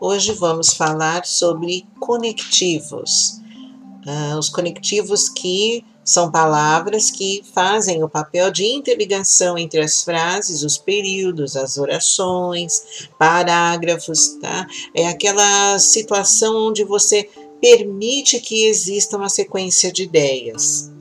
[0.00, 3.40] Hoje vamos falar sobre conectivos.
[4.06, 10.62] Uh, os conectivos que são palavras que fazem o papel de interligação entre as frases,
[10.62, 14.66] os períodos, as orações, parágrafos, tá?
[14.94, 17.30] É aquela situação onde você
[17.60, 20.92] permite que exista uma sequência de ideias.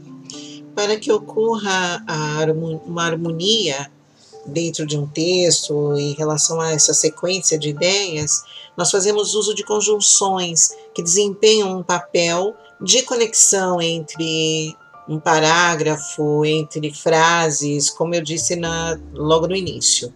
[0.74, 2.04] Para que ocorra
[2.86, 3.92] uma harmonia
[4.46, 8.44] dentro de um texto em relação a essa sequência de ideias,
[8.76, 14.76] nós fazemos uso de conjunções que desempenham um papel de conexão entre
[15.08, 20.14] um parágrafo, entre frases, como eu disse na, logo no início.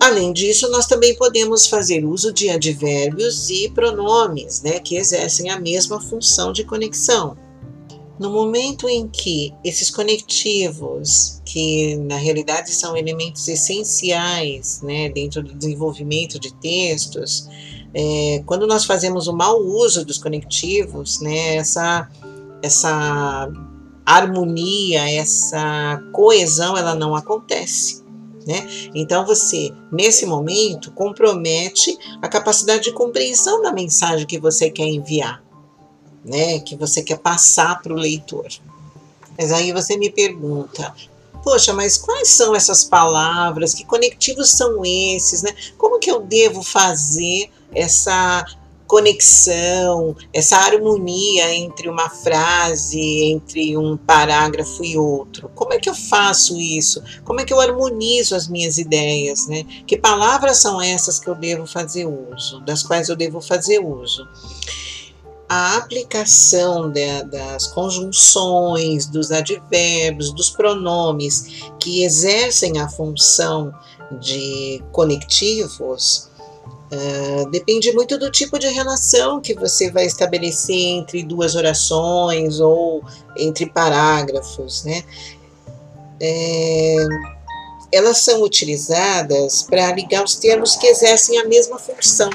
[0.00, 5.60] Além disso, nós também podemos fazer uso de advérbios e pronomes, né, que exercem a
[5.60, 7.36] mesma função de conexão.
[8.22, 15.52] No momento em que esses conectivos, que na realidade são elementos essenciais né, dentro do
[15.52, 17.48] desenvolvimento de textos,
[17.92, 22.08] é, quando nós fazemos o mau uso dos conectivos, né, essa,
[22.62, 23.50] essa
[24.06, 28.04] harmonia, essa coesão, ela não acontece.
[28.46, 28.68] Né?
[28.94, 35.42] Então você, nesse momento, compromete a capacidade de compreensão da mensagem que você quer enviar
[36.24, 38.48] né, que você quer passar para o leitor.
[39.36, 40.94] Mas aí você me pergunta,
[41.42, 43.74] poxa, mas quais são essas palavras?
[43.74, 45.42] Que conectivos são esses?
[45.42, 45.54] Né?
[45.76, 48.44] Como que eu devo fazer essa
[48.86, 55.50] conexão, essa harmonia entre uma frase, entre um parágrafo e outro?
[55.54, 57.02] Como é que eu faço isso?
[57.24, 59.46] Como é que eu harmonizo as minhas ideias?
[59.46, 59.64] Né?
[59.86, 64.28] Que palavras são essas que eu devo fazer uso, das quais eu devo fazer uso?
[65.54, 73.70] A aplicação de, das conjunções, dos advérbios, dos pronomes que exercem a função
[74.18, 76.30] de conectivos
[76.90, 83.04] uh, depende muito do tipo de relação que você vai estabelecer entre duas orações ou
[83.36, 85.04] entre parágrafos, né?
[86.18, 86.96] É,
[87.92, 92.30] elas são utilizadas para ligar os termos que exercem a mesma função.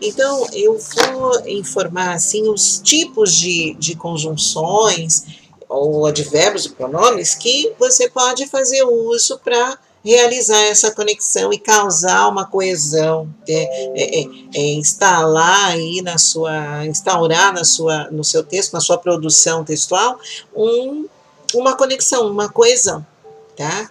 [0.00, 5.24] Então, eu vou informar assim os tipos de, de conjunções
[5.68, 12.28] ou advérbios e pronomes que você pode fazer uso para realizar essa conexão e causar
[12.28, 18.44] uma coesão, é, é, é, é, instalar aí na sua, instaurar na sua, no seu
[18.44, 20.18] texto, na sua produção textual,
[20.54, 21.06] um,
[21.54, 23.04] uma conexão, uma coesão,
[23.56, 23.90] tá?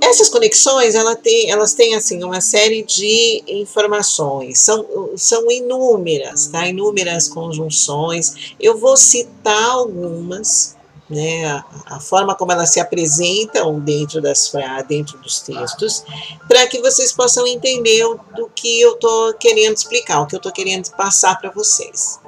[0.00, 6.66] Essas conexões ela tem, elas têm assim uma série de informações, são, são inúmeras, tá?
[6.68, 8.54] inúmeras conjunções.
[8.60, 10.76] Eu vou citar algumas,
[11.08, 11.46] né?
[11.46, 14.52] a, a forma como elas se apresentam dentro das
[14.88, 16.04] dentro dos textos,
[16.46, 18.04] para que vocês possam entender
[18.34, 22.18] do que eu estou querendo explicar, o que eu estou querendo passar para vocês.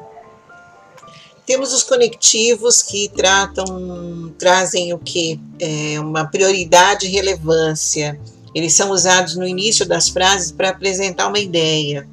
[1.49, 5.41] Temos os conectivos que tratam, trazem o que?
[5.59, 8.21] É uma prioridade e relevância.
[8.55, 12.07] Eles são usados no início das frases para apresentar uma ideia.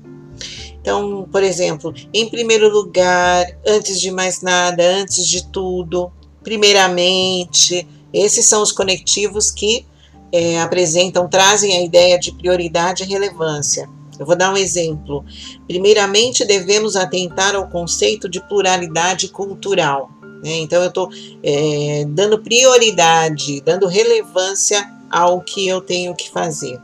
[0.80, 6.10] Então, por exemplo, em primeiro lugar, antes de mais nada, antes de tudo,
[6.42, 9.86] primeiramente, esses são os conectivos que
[10.32, 13.90] é, apresentam, trazem a ideia de prioridade e relevância.
[14.20, 15.24] Eu vou dar um exemplo.
[15.68, 20.10] Primeiramente, devemos atentar ao conceito de pluralidade cultural.
[20.44, 20.58] Né?
[20.58, 21.10] Então, eu estou
[21.44, 26.80] é, dando prioridade, dando relevância ao que eu tenho que fazer.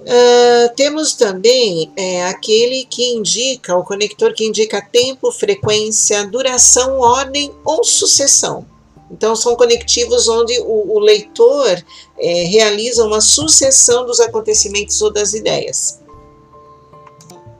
[0.00, 7.52] Uh, temos também é, aquele que indica, o conector que indica tempo, frequência, duração, ordem
[7.64, 8.66] ou sucessão.
[9.10, 11.82] Então, são conectivos onde o, o leitor
[12.18, 16.00] é, realiza uma sucessão dos acontecimentos ou das ideias.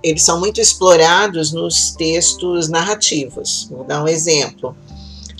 [0.03, 3.69] Eles são muito explorados nos textos narrativos.
[3.71, 4.75] Vou dar um exemplo.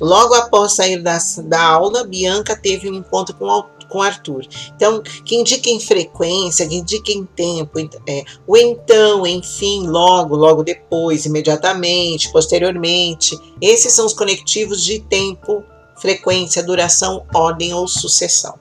[0.01, 4.47] Logo após sair da, da aula, Bianca teve um encontro com, com Arthur.
[4.75, 10.63] Então, que indica em frequência, que indica em tempo, é, o então, enfim, logo, logo
[10.63, 13.39] depois, imediatamente, posteriormente.
[13.61, 15.63] Esses são os conectivos de tempo
[16.01, 18.55] frequência, duração, ordem ou sucessão.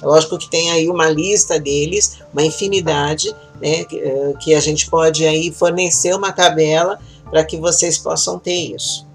[0.00, 4.88] É lógico que tem aí uma lista deles, uma infinidade, né, eh, que a gente
[4.88, 9.06] pode aí fornecer uma tabela para que vocês possam ter isso.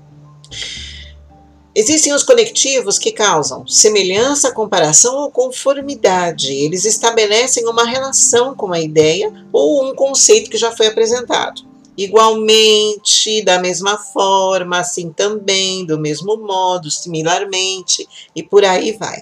[1.76, 6.54] Existem os conectivos que causam semelhança, comparação ou conformidade.
[6.54, 11.64] Eles estabelecem uma relação com a ideia ou um conceito que já foi apresentado.
[11.98, 19.22] Igualmente, da mesma forma, assim também, do mesmo modo, similarmente, e por aí vai.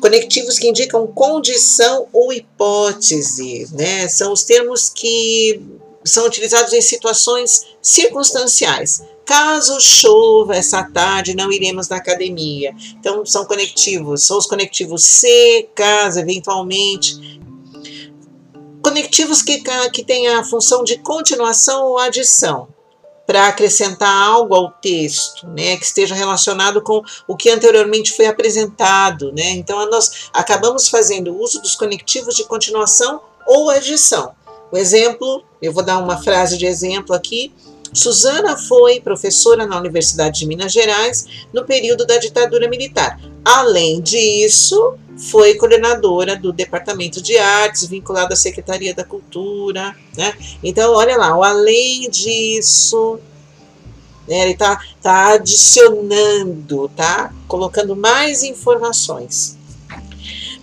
[0.00, 4.06] Conectivos que indicam condição ou hipótese, né?
[4.06, 5.60] São os termos que
[6.04, 9.02] são utilizados em situações circunstanciais.
[9.24, 12.74] Caso chova essa tarde, não iremos na academia.
[13.00, 17.40] Então, são conectivos, são os conectivos se, caso, eventualmente.
[18.84, 22.68] Conectivos que, que têm a função de continuação ou adição
[23.26, 29.32] para acrescentar algo ao texto, né, que esteja relacionado com o que anteriormente foi apresentado,
[29.32, 29.52] né?
[29.52, 34.34] Então nós acabamos fazendo uso dos conectivos de continuação ou adição.
[34.70, 37.50] O exemplo, eu vou dar uma frase de exemplo aqui.
[37.94, 43.20] Suzana foi professora na Universidade de Minas Gerais no período da ditadura militar.
[43.44, 49.94] Além disso, foi coordenadora do Departamento de Artes, vinculada à Secretaria da Cultura.
[50.16, 50.34] Né?
[50.62, 53.20] Então, olha lá, além disso,
[54.26, 59.56] né, ele está tá adicionando, tá colocando mais informações.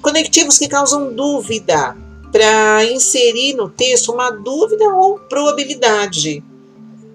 [0.02, 1.96] Conectivos que causam dúvida
[2.30, 6.44] para inserir no texto uma dúvida ou probabilidade.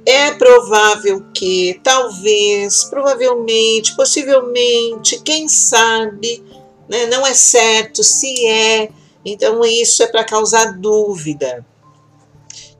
[0.06, 6.44] É provável que, talvez, provavelmente, possivelmente, quem sabe,
[6.88, 7.06] né?
[7.06, 8.88] não é certo, se é.
[9.24, 11.66] Então, isso é para causar dúvida.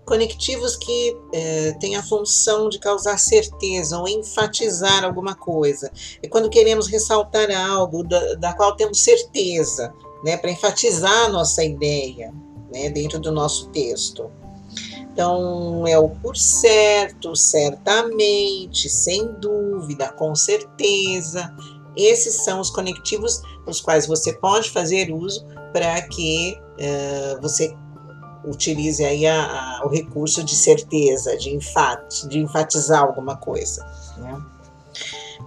[0.04, 5.90] Conectivos que é, têm a função de causar certeza ou enfatizar alguma coisa.
[6.22, 9.92] É quando queremos ressaltar algo da, da qual temos certeza,
[10.22, 12.32] né, para enfatizar a nossa ideia
[12.72, 14.30] né, dentro do nosso texto.
[15.16, 21.56] Então, é o por certo, certamente, sem dúvida, com certeza.
[21.96, 27.74] Esses são os conectivos dos quais você pode fazer uso para que uh, você
[28.44, 33.82] utilize aí a, a, o recurso de certeza, de, enfat, de enfatizar alguma coisa.
[34.18, 34.38] Né?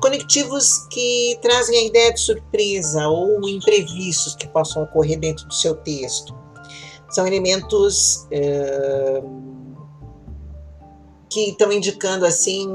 [0.01, 5.75] Conectivos que trazem a ideia de surpresa ou imprevistos que possam ocorrer dentro do seu
[5.75, 6.35] texto.
[7.11, 8.27] São elementos
[11.29, 12.67] que estão indicando assim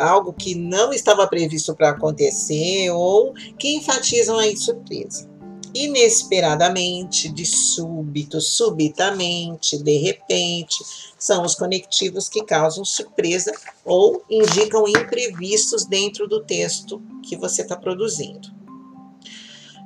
[0.00, 5.32] algo que não estava previsto para acontecer ou que enfatizam a surpresa.
[5.76, 10.84] Inesperadamente, de súbito, subitamente, de repente,
[11.18, 13.52] são os conectivos que causam surpresa
[13.84, 18.63] ou indicam imprevistos dentro do texto que você está produzindo.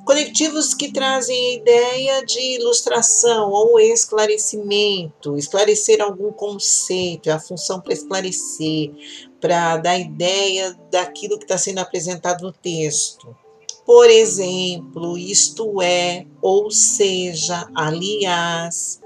[0.09, 7.79] Conectivos que trazem a ideia de ilustração ou esclarecimento, esclarecer algum conceito, é a função
[7.79, 8.91] para esclarecer,
[9.39, 13.37] para dar ideia daquilo que está sendo apresentado no texto.
[13.85, 19.03] Por exemplo, isto é, ou seja, aliás.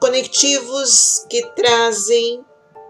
[0.00, 2.42] Conectivos que trazem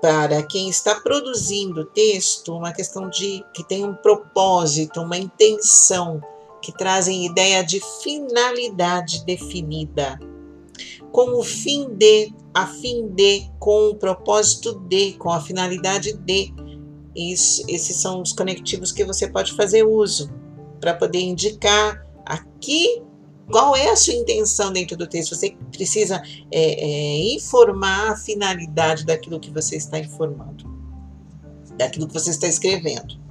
[0.05, 6.21] para quem está produzindo o texto uma questão de que tem um propósito, uma intenção,
[6.61, 10.21] que trazem ideia de finalidade definida,
[11.11, 16.53] com o fim de, a fim de, com o propósito de, com a finalidade de.
[17.17, 20.31] Isso, esses são os conectivos que você pode fazer uso
[20.83, 23.03] para poder indicar aqui
[23.51, 25.35] qual é a sua intenção dentro do texto?
[25.35, 30.65] Você precisa é, é, informar a finalidade daquilo que você está informando,
[31.77, 33.23] daquilo que você está escrevendo.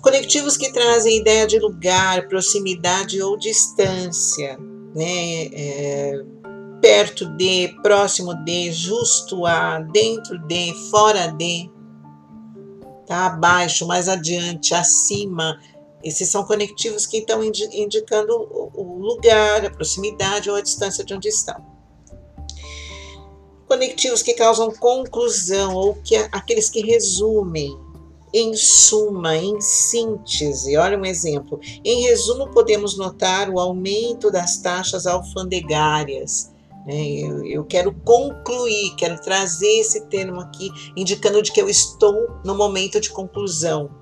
[0.00, 4.58] Conectivos que trazem ideia de lugar, proximidade ou distância,
[4.94, 5.46] né?
[5.52, 6.24] É,
[6.80, 11.70] perto de, próximo de, justo a, dentro de, fora de,
[13.06, 13.26] tá?
[13.26, 15.60] abaixo, mais adiante, acima,
[16.02, 18.34] esses são conectivos que estão indicando
[18.74, 21.64] o lugar, a proximidade ou a distância de onde estão.
[23.66, 27.78] Conectivos que causam conclusão ou que aqueles que resumem.
[28.34, 31.60] Em suma, em síntese, olha um exemplo.
[31.84, 36.50] Em resumo, podemos notar o aumento das taxas alfandegárias.
[36.86, 37.10] Né?
[37.10, 42.54] Eu, eu quero concluir, quero trazer esse termo aqui, indicando de que eu estou no
[42.54, 44.01] momento de conclusão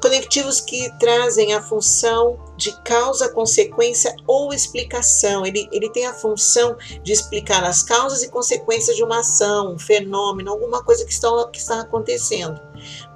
[0.00, 5.44] Conectivos que trazem a função de causa, consequência ou explicação.
[5.44, 9.78] Ele, ele tem a função de explicar as causas e consequências de uma ação, um
[9.78, 12.60] fenômeno, alguma coisa que está, que está acontecendo.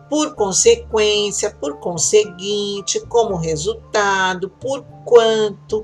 [0.08, 5.82] Por consequência, por conseguinte, como resultado, por quanto,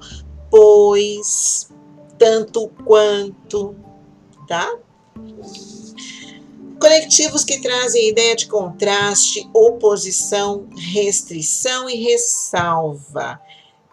[0.50, 1.70] pois,
[2.18, 3.74] tanto quanto,
[4.46, 4.76] tá?
[6.80, 13.40] Conectivos que trazem ideia de contraste, oposição, restrição e ressalva.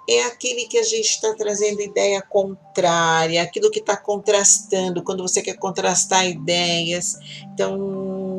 [0.07, 5.41] É aquele que a gente está trazendo ideia contrária, aquilo que está contrastando, quando você
[5.41, 7.17] quer contrastar ideias.
[7.53, 7.75] Então,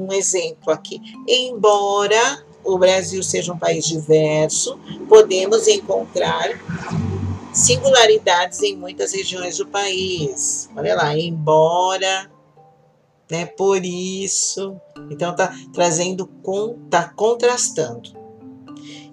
[0.08, 1.00] um exemplo aqui.
[1.26, 6.50] Embora o Brasil seja um país diverso, podemos encontrar
[7.52, 10.68] singularidades em muitas regiões do país.
[10.76, 12.30] Olha lá, embora,
[13.30, 14.80] né, por isso.
[15.10, 16.28] Então tá trazendo,
[16.90, 18.10] tá contrastando.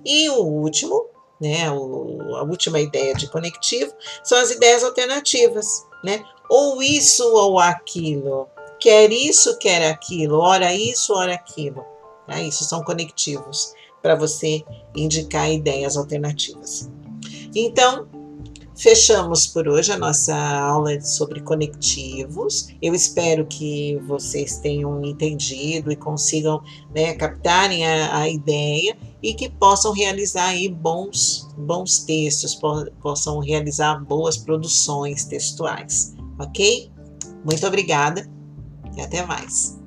[0.06, 1.06] E o último,
[1.40, 3.94] né, o, a última ideia de conectivo
[4.24, 6.24] são as ideias alternativas, né?
[6.50, 8.48] Ou isso ou aquilo.
[8.80, 10.40] Quer isso, quer aquilo.
[10.40, 11.86] Ora isso, ora aquilo.
[12.28, 12.44] Né?
[12.44, 16.90] Isso são conectivos para você indicar ideias alternativas.
[17.56, 18.08] Então,
[18.76, 22.70] Fechamos por hoje a nossa aula sobre conectivos.
[22.82, 26.62] Eu espero que vocês tenham entendido e consigam
[26.94, 33.40] né, captarem a, a, ideia e que possam realizar aí bons, bons textos, po possam
[33.40, 36.92] realizar boas produções textuais, ok?
[37.46, 38.28] Muito obrigada
[38.98, 39.83] e até mais.